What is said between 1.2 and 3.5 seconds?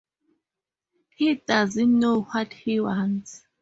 doesn't know what he wants.